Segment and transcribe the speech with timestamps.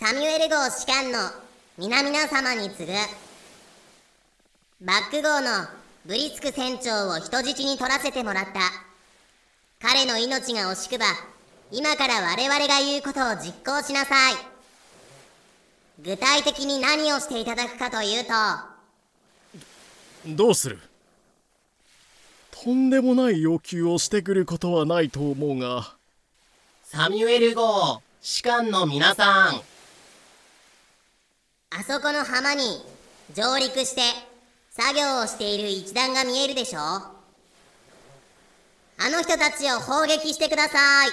[0.00, 1.18] サミュエル号士官の
[1.76, 2.92] 皆々様に次ぐ
[4.80, 5.66] バック号の
[6.06, 8.60] ブリスク船長を人質に取らせてもらった。
[9.80, 11.06] 彼の命が惜しくば
[11.72, 14.34] 今から我々が言うことを実行しなさい。
[16.00, 18.30] 具体的に何をしていただくかというと。
[20.28, 20.78] どうする？
[22.52, 25.92] とんでもない要求をしてくることはないと思うが。
[26.84, 29.60] サミュエル号士官の皆さん
[31.70, 32.62] あそこの浜に
[33.34, 34.00] 上陸して
[34.70, 37.12] 作業をしている一団が見えるでしょあ
[39.10, 41.10] の人たちを砲撃してください。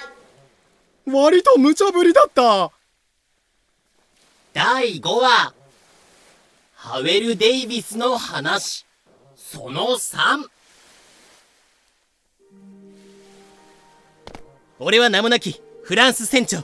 [1.05, 2.71] 割と無茶ぶりだった。
[4.53, 5.53] 第5話。
[6.73, 8.85] ハウェル・デイビスの話。
[9.35, 10.47] その3
[14.79, 16.63] 俺は名もなきフランス船長。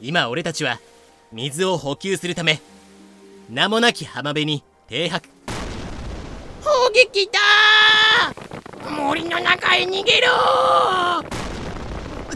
[0.00, 0.80] 今俺たちは
[1.32, 2.60] 水を補給するため
[3.48, 5.28] 名もなき浜辺に停泊。
[6.62, 7.40] 砲撃だ
[8.90, 10.28] 森の中へ逃げろ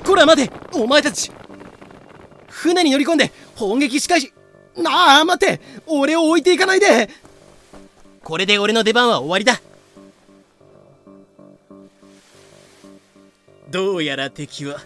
[0.04, 1.30] こら待てお前たち。
[2.48, 4.32] 船に乗り込んで砲撃し返し。
[4.76, 7.10] なあ待って俺を置いていかないで。
[8.22, 9.60] これで俺の出番は終わりだ。
[13.68, 14.80] どうやら敵は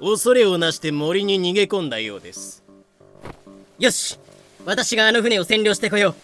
[0.00, 2.64] 恐れをなして森に逃げ込んだようです
[3.78, 4.18] よし。
[4.64, 6.14] 私があの船を占領してこよ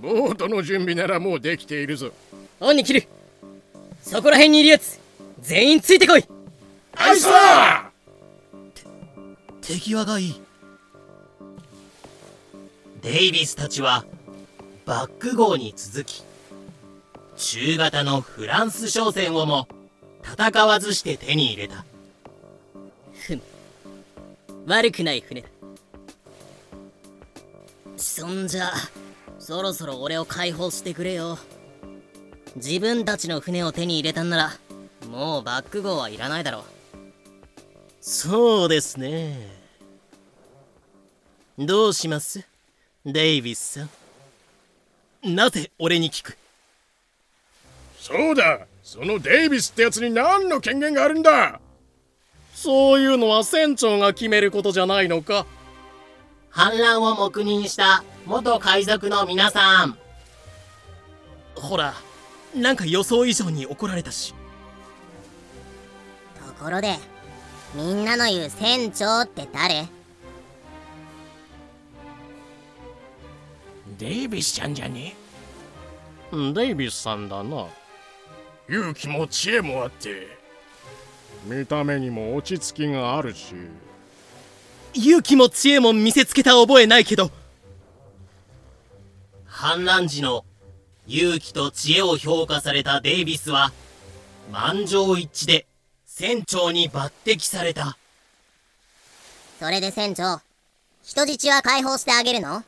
[0.00, 2.06] ボートの準備ならもうできているぞ。
[2.06, 2.12] う
[2.60, 3.06] オンに切る。
[4.02, 4.98] そこら辺にいるやつ
[5.40, 6.24] 全員ついてこい。
[6.96, 7.90] アイスだ！
[9.60, 10.40] 手際がいい。
[13.02, 14.04] デイビスたちは
[14.86, 16.22] バック号に続き
[17.36, 19.68] 中型のフランス商船をも
[20.24, 21.84] 戦わずして手に入れた。
[23.26, 23.42] ふむ。
[24.66, 25.48] 悪くない船だ
[28.00, 28.72] そんじゃ。
[29.38, 31.38] そろそろ俺を解放してくれよ。
[32.56, 34.50] 自分たちの船を手に入れたんなら
[35.08, 36.62] もうバック号はいらないだろう。
[38.00, 39.38] そうですね。
[41.58, 42.44] どうします
[43.04, 43.88] デイビスさ
[45.28, 45.34] ん？
[45.34, 46.36] なぜ俺に聞く？
[47.98, 48.66] そうだ。
[48.82, 51.60] そのデイビスってやつに何の権限があるんだ？
[52.54, 55.46] そういうのは船長が決めることじゃないのか？
[56.50, 59.96] 反乱を黙認した元海賊の皆さん。
[61.54, 61.94] ほら
[62.54, 64.34] なんか予想以上に怒られたし。
[66.44, 66.96] ところで
[67.74, 69.86] みんなの言う船長って誰？
[73.98, 75.14] デイビスちゃんじゃね？
[76.32, 77.66] デイビスさんだな。
[78.68, 80.28] 勇気も知恵もあって
[81.44, 83.54] 見た目にも落ち着きがあるし
[84.94, 87.30] 勇気も知恵も見せつけた覚えないけど。
[89.46, 90.44] 反乱時の
[91.06, 93.72] 勇気と知恵を評価されたデイビスは
[94.50, 95.66] 満場一致で
[96.06, 97.98] 船長に抜擢された。
[99.58, 100.40] それで船長
[101.02, 102.64] 人質は解放してあげるの？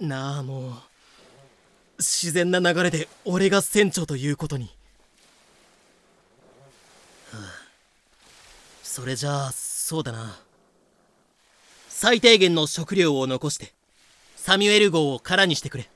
[0.00, 0.72] なあもう
[1.98, 4.70] 自然な流れで俺が船長ということに、は
[7.34, 7.36] あ、
[8.82, 10.38] それじゃあそうだな
[11.98, 13.72] 最低限の食料を残して
[14.36, 15.88] サミュエル号を空にしてくれ。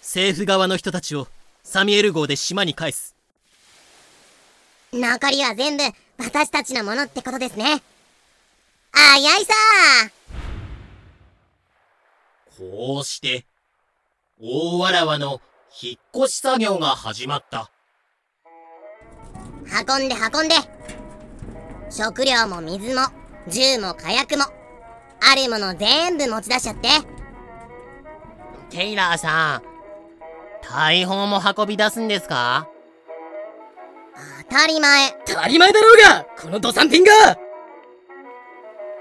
[0.00, 1.28] 政府側の人たちを
[1.62, 3.14] サミュエル号で島に返す。
[4.92, 5.84] 残りは全部
[6.18, 7.80] 私たちのものってことですね。
[8.92, 9.54] あやいさ
[12.58, 13.46] こうして
[14.42, 15.40] 大わらわの
[15.80, 17.70] 引っ越し作業が始まった。
[19.88, 20.56] 運んで運んで。
[21.90, 23.02] 食料も水も
[23.46, 24.44] 銃も火薬も
[25.20, 26.88] あるもの全部持ち出しちゃって。
[28.70, 29.62] テイラーさん
[30.70, 32.68] 大砲も運び出すんですか？
[34.50, 35.10] 当たり前。
[35.26, 37.12] 当たり前だろうがこの土産品が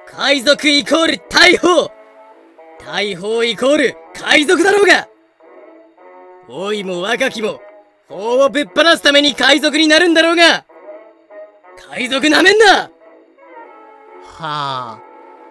[0.06, 1.92] 海賊イコール大砲!
[2.86, 5.07] 大砲イコール海賊だろうが!
[6.48, 7.60] 老いも若きも
[8.07, 10.66] 法をぶっ放すために海賊になるんだろうが!
[11.92, 12.90] 海賊なめんな
[14.39, 15.01] はあ。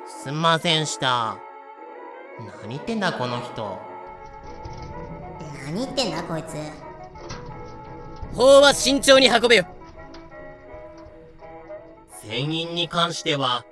[0.07, 1.39] すんませんした。
[2.63, 3.81] 何言ってんだこの人。
[5.65, 6.55] 何言ってんだこいつ。
[8.37, 9.67] 砲は慎重に運べよ。
[12.23, 13.65] 船員に関しては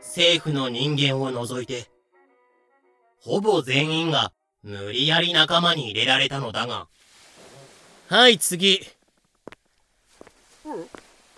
[0.00, 1.88] 政府の人間を除いて
[3.20, 4.32] ほぼ全員が
[4.64, 6.88] 無理やり仲間に入れられたのだが。
[8.08, 8.80] はい次。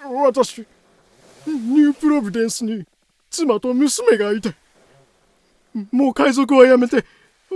[0.02, 0.66] 私
[1.46, 2.84] ニュープロビデンスに
[3.30, 4.54] 妻と娘がいて
[5.92, 7.04] もう海賊はやめて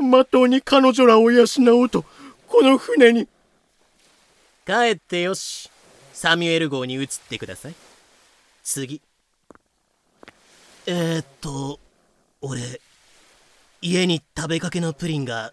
[0.00, 2.04] まっとうに彼女らを養おうと
[2.54, 3.28] この船に。
[4.64, 5.68] 帰ってよし。
[6.12, 7.74] サミュエル号に移ってください。
[8.62, 9.02] 次。
[10.86, 11.80] えー、っと
[12.40, 12.80] 俺
[13.82, 15.52] 家に食べかけのプリンが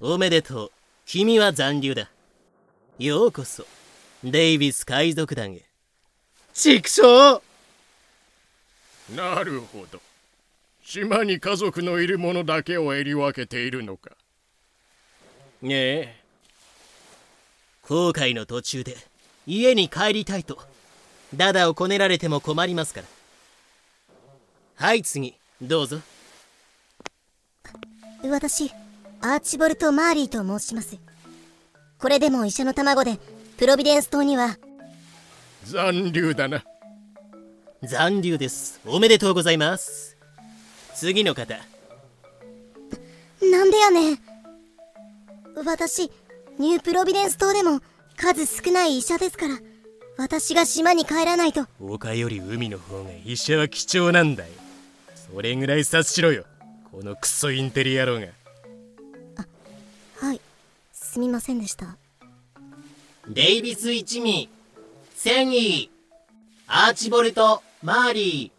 [0.00, 0.72] おめでとう。
[1.04, 2.10] 君は残留だ。
[2.98, 3.66] ようこそ
[4.24, 5.62] デイビス海賊団へ。
[6.54, 7.42] 畜生
[9.10, 10.00] なるほど。
[10.84, 14.10] 島に家族のいる者だけを襟分けているのか。
[15.60, 16.22] ねえ。
[17.82, 18.96] 航海の途中で
[19.46, 20.58] 家に帰りたいと。
[21.34, 23.06] ダダをこねられても困りますから。
[24.76, 25.34] はい次。
[25.60, 26.00] どうぞ。
[28.24, 28.72] 私
[29.20, 30.98] アーチボルト・マーリーと申します。
[31.98, 33.18] これでも医者の卵で
[33.56, 34.58] プロビデンス島には。
[35.64, 36.64] 残留だな
[37.84, 38.80] 残留です。
[38.86, 40.16] おめでとうございます。
[40.94, 41.58] 次の方。
[43.42, 44.18] なんでやねん。
[45.66, 46.10] 私
[46.58, 47.80] ニュープロビデンス島でも
[48.16, 49.58] 数少ない医者ですから
[50.16, 51.66] 私が島に帰らないと。
[51.80, 54.52] 丘より海の方が医者は貴重なんだよ
[55.14, 56.44] それぐらい察しろよ。
[56.90, 58.26] このクソインテリ野郎が。
[60.20, 60.40] はい。
[60.92, 61.96] すみませんでした。
[63.28, 64.48] デイビス一味
[65.14, 65.90] セギ
[66.66, 68.52] アーチボルト・マーリ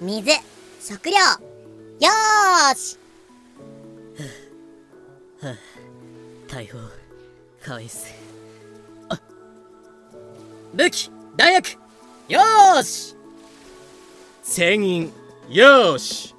[0.00, 0.32] 水
[0.80, 1.16] 食料。
[1.16, 2.98] よーし。
[6.48, 6.78] 大砲
[7.60, 8.14] 返す
[9.08, 9.20] あ
[10.74, 11.70] 武器弾薬
[12.28, 13.16] よーし
[14.42, 15.12] 船員
[15.48, 16.34] よーし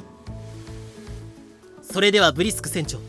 [1.82, 3.00] それではブリスク船長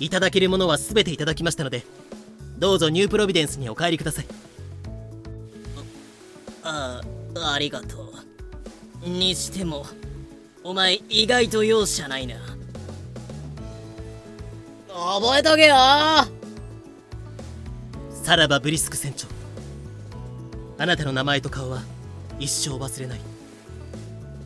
[0.00, 1.84] いただけるものは全ていただきましたので
[2.58, 4.41] どうぞニュープロビデンスにお帰りください
[7.50, 8.12] ありがと
[9.04, 9.08] う。
[9.08, 9.84] にしても
[10.62, 12.36] お前意外と容赦ないな。
[14.88, 15.74] 覚えとけよ。
[18.22, 19.26] さらばブリスク船長。
[20.78, 21.82] あなたの名前と顔は
[22.38, 23.20] 一生忘れない。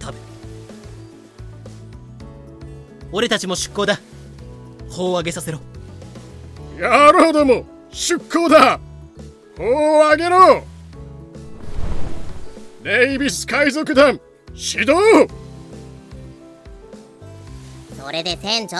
[0.00, 0.18] 食べ。
[3.12, 4.00] 俺たちも出港だ。
[4.88, 5.60] 砲を上げさせろ。
[6.78, 8.80] 野郎ども出港だ。
[9.58, 10.64] 砲を上げろ
[12.86, 14.20] デイビス海賊団
[14.54, 14.94] 始動。
[18.00, 18.76] それで船長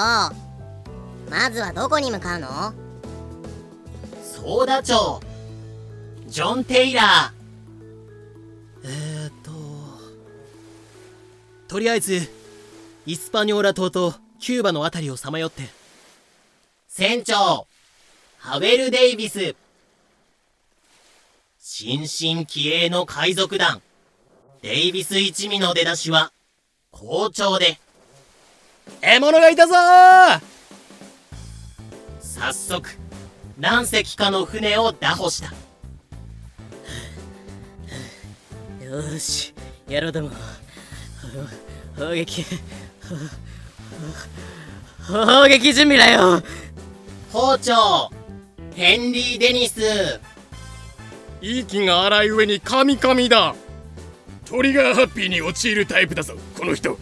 [1.29, 2.73] まずはどこに向かうの？
[4.23, 5.21] ソーダ町。
[6.29, 7.33] ジョン・テイラ
[8.85, 9.51] えー、っと
[11.67, 12.31] とりあえず
[13.07, 15.63] イスパニョーラ島とキューバの辺りをさまよって。
[15.63, 15.69] ー
[16.87, 17.67] 船長
[18.39, 19.57] ハウェル・デイビス。
[21.59, 23.83] 新進気鋭の海賊団
[24.67, 26.33] デイビス一味の出だしは
[26.91, 27.79] 好調で。
[29.01, 30.41] 獲物がいたぞー！
[32.19, 32.91] 早速
[33.61, 35.51] 何隻かの船を拿捕した。
[38.85, 39.55] よーし
[39.87, 40.31] やろうども。
[41.97, 42.45] 砲撃
[45.07, 46.43] 砲撃準備だよ。
[47.33, 48.11] 包丁
[48.75, 50.21] ヘンリー・デニス。
[51.41, 53.55] 息が荒い上にカミカミだ
[54.47, 56.97] トリガーハッピーに陥るタイプだぞこの人。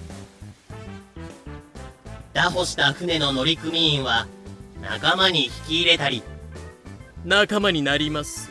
[2.33, 4.27] 拿捕した船の乗組員は
[4.81, 6.23] 仲間に引き入れたり。
[7.25, 8.51] 仲間になります。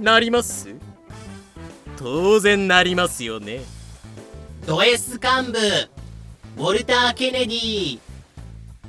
[0.00, 0.74] なります？
[1.98, 3.60] 当然なりますよね。
[4.66, 5.58] ド S 幹部
[6.56, 7.98] ウォルター・ケネディ。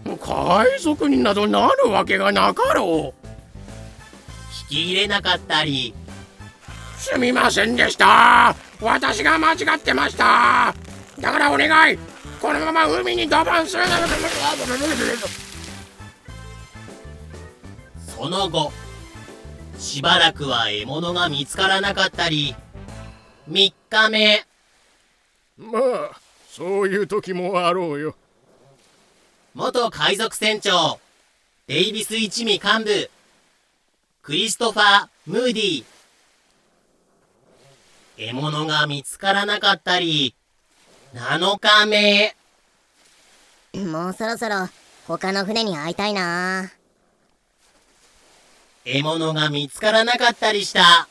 [0.05, 3.27] 海賊になどなるわけがなかろう。
[4.71, 5.93] 引き入れなかったり。
[6.97, 10.75] すみませんでした私が間違ってました。
[11.19, 11.97] だからお願い。
[12.41, 13.77] このまま海にドバンす。
[13.77, 13.83] る
[18.05, 18.71] その後
[19.77, 22.55] しばらくは獲物が見つからなかったり。
[23.49, 24.45] 3日目。
[25.57, 25.79] ま
[26.11, 28.15] あそういう時もあろうよ。
[29.53, 30.99] 元海賊船長
[31.67, 33.09] デイビス一味幹部
[34.21, 35.85] クリストファー・ムーディ
[38.17, 40.35] 獲物が見つからなかったり
[41.13, 42.35] 7日目
[43.73, 44.69] もうそろそろ
[45.07, 46.71] 他の船に会いたいな。
[48.85, 51.07] 獲物が見つからなかったりした。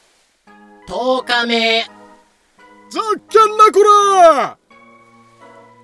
[0.88, 1.92] 10日目ざっ
[3.28, 3.82] けんなこ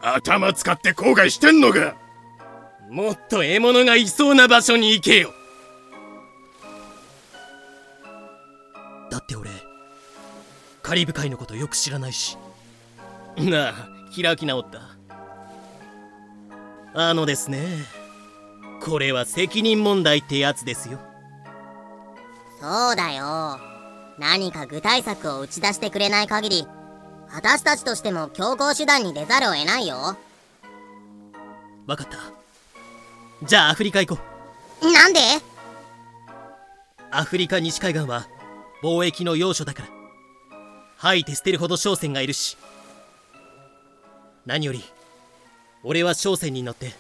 [0.03, 0.15] ら！
[0.15, 1.97] 頭使って後悔してんのか？
[2.89, 5.33] もっと獲物がいそうな場所に行けよ。
[9.11, 9.50] だって俺
[10.91, 12.37] カリブ海のことよく知らないし。
[13.39, 13.75] なあ
[14.13, 14.81] 開き直った。
[16.95, 17.65] あのですね。
[18.83, 20.99] これは責任問題ってやつですよ。
[22.61, 23.61] そうだよ。
[24.19, 26.67] 何か具体策を打ち出してくれない限り
[27.33, 30.17] 私たちとしても強行手段に出ざるを得ないよ。
[31.87, 32.19] わかった。
[33.47, 34.23] じゃあアフリカ行こ
[34.83, 34.93] う。
[34.93, 35.21] なんで？
[37.13, 38.27] アフリカ西海岸は
[38.83, 40.00] 貿易の要所だから
[41.01, 42.59] 吐いて捨てるほど商船がいるし。
[44.45, 44.85] 何より
[45.83, 46.93] 俺は商船に乗って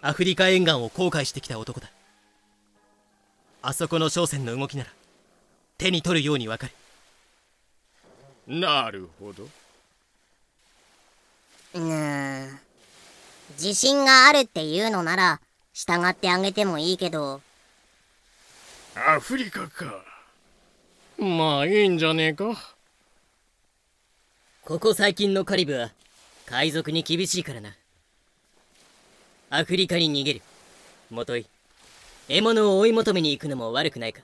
[0.00, 1.90] アフリカ沿岸を航海してきた男だ。
[3.60, 4.90] あそこの商船の動きなら
[5.76, 6.72] 手に取るようにわかる。
[8.46, 9.44] なるほど。
[11.74, 12.58] うーん。
[13.58, 15.40] 自信があるっていうのなら
[15.74, 17.42] 従ってあげてもいいけど。
[18.94, 20.02] アフリカか。
[21.18, 22.75] まあいいんじゃねえか
[24.66, 25.92] ここ最近のカリブは
[26.44, 27.76] 海賊に厳しいからな。
[29.48, 30.42] アフリカに逃げる。
[31.08, 31.46] もとい
[32.26, 34.22] 獲物を追い求めに行くのも悪くないか。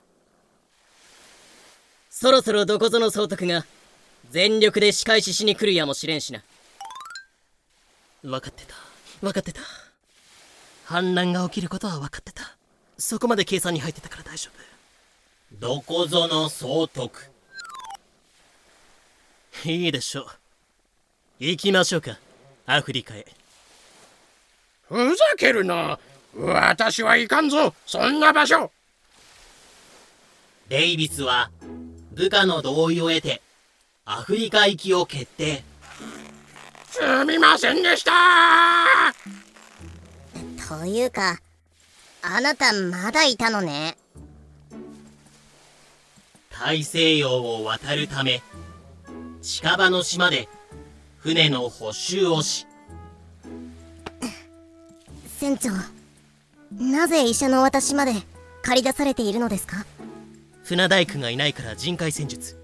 [2.10, 3.64] そろそろどこぞの総督が
[4.32, 6.42] 全力で仕返ししに来るやもしれんしな。
[8.24, 8.74] 分かってた。
[9.20, 9.60] 分かってた。
[10.86, 12.56] 反乱が起きることは分かってた。
[12.98, 15.64] そこまで計算に入ってたから大丈夫。
[15.64, 17.31] どこぞの総督
[19.64, 20.22] いいでしょ。
[20.22, 20.26] う
[21.38, 22.18] 行きましょうか。
[22.66, 23.26] アフリカへ。
[24.88, 25.98] ふざけるな。
[26.34, 27.74] 私はいかんぞ。
[27.86, 28.70] そんな場所。
[30.68, 31.50] デイビスは
[32.12, 33.42] 部下の同意を得て
[34.04, 35.62] アフリカ行きを決定。
[36.88, 38.12] すみませんでした。
[40.68, 41.38] というか
[42.22, 43.96] あなたまだいたのね。
[46.50, 48.42] 大西洋を渡るため
[49.42, 50.48] 近場の島で
[51.18, 52.64] 船の補修をし。
[55.38, 55.70] 船長
[56.80, 58.12] なぜ医者の私まで
[58.62, 59.84] 駆り出されているのですか？
[60.62, 62.56] 船大工がいないから人海戦術。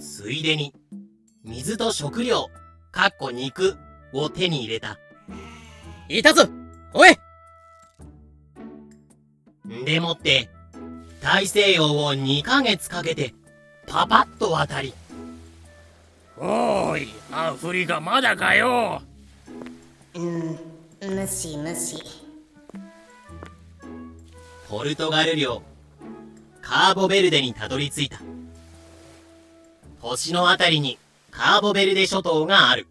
[0.00, 0.74] ついでに
[1.44, 2.48] 水と食料
[2.90, 3.76] かっこ肉
[4.12, 4.98] を手に入れた。
[6.08, 6.48] いたぞ
[6.92, 7.16] おい！
[9.72, 10.50] んでもって
[11.22, 13.34] 大西洋を2ヶ月かけて
[13.90, 14.94] パパッと渡り。
[16.38, 19.02] おいアフリカまだかよ。
[20.14, 20.58] うん
[21.02, 21.96] 無視無視。
[24.68, 25.62] ポルトガル領
[26.62, 28.20] カーボベルデにたどり着いた。
[30.00, 30.96] 星のあたりに
[31.32, 32.86] カーボベルデ諸島がある